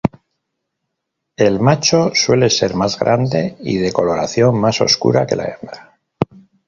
[1.47, 5.99] El macho suele ser más grande y de coloración más oscura que la hembra.